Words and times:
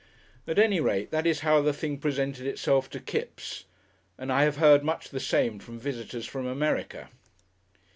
At 0.47 0.57
any 0.57 0.79
rate, 0.79 1.11
that 1.11 1.27
is 1.27 1.41
how 1.41 1.61
the 1.61 1.73
thing 1.73 1.99
presented 1.99 2.47
itself 2.47 2.89
to 2.89 2.99
Kipps, 2.99 3.65
and 4.17 4.31
I 4.33 4.45
have 4.45 4.57
heard 4.57 4.83
much 4.83 5.09
the 5.09 5.19
same 5.19 5.59
from 5.59 5.77
visitors 5.77 6.25
from 6.25 6.47
America. 6.47 7.09